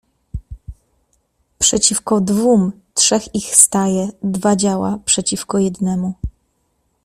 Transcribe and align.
"Przeciwko 1.59 2.21
dwóm 2.21 2.71
trzech 2.93 3.35
ich 3.35 3.55
staje, 3.55 4.09
dwa 4.23 4.55
działa 4.55 4.97
przeciwko 5.05 5.57
jednemu." 5.59 6.13